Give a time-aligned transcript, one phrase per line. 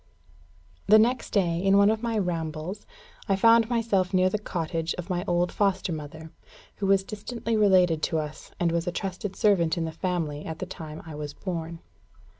[0.87, 2.87] The next day, in one of my rambles,
[3.29, 6.31] I found myself near the cottage of my old foster mother,
[6.77, 10.57] who was distantly related to us, and was a trusted servant in the family at
[10.57, 11.81] the time I was born.